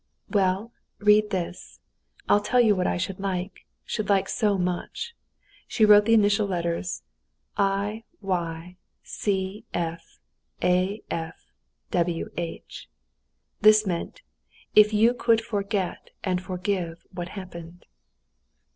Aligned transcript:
"Well, 0.31 0.71
read 0.97 1.29
this. 1.29 1.79
I'll 2.27 2.39
tell 2.41 2.59
you 2.59 2.75
what 2.75 2.87
I 2.87 2.97
should 2.97 3.19
like—should 3.19 4.09
like 4.09 4.29
so 4.29 4.57
much!" 4.57 5.15
she 5.67 5.85
wrote 5.85 6.05
the 6.05 6.15
initial 6.15 6.47
letters, 6.47 7.03
i, 7.55 8.03
y, 8.19 8.77
c, 9.03 9.63
f, 9.75 10.17
a, 10.63 11.03
f, 11.11 11.51
w, 11.91 12.29
h. 12.35 12.89
This 13.61 13.85
meant, 13.85 14.23
"If 14.73 14.91
you 14.91 15.13
could 15.13 15.39
forget 15.41 16.09
and 16.23 16.41
forgive 16.41 17.05
what 17.13 17.29
happened." 17.37 17.85